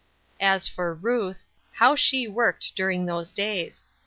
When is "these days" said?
3.05-3.85